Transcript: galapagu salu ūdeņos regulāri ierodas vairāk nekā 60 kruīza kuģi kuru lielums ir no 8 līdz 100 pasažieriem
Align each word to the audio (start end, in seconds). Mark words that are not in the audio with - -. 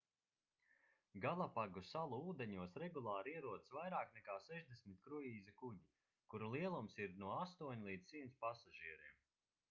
galapagu 1.23 1.81
salu 1.89 2.17
ūdeņos 2.29 2.77
regulāri 2.83 3.33
ierodas 3.39 3.67
vairāk 3.75 4.15
nekā 4.15 4.37
60 4.45 4.95
kruīza 5.07 5.53
kuģi 5.63 5.85
kuru 6.35 6.49
lielums 6.55 6.97
ir 7.05 7.13
no 7.25 7.29
8 7.35 7.85
līdz 7.91 8.09
100 8.15 8.33
pasažieriem 8.47 9.21